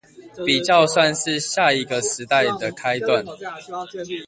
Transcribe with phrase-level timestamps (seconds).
[0.43, 3.23] 比較算是下一個時代的開段